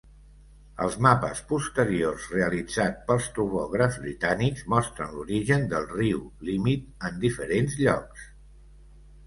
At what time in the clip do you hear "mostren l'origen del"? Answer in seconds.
4.75-5.87